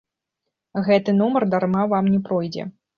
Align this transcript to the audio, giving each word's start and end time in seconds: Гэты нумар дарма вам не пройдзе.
Гэты 0.89 1.15
нумар 1.21 1.47
дарма 1.55 1.87
вам 1.95 2.13
не 2.15 2.19
пройдзе. 2.29 2.73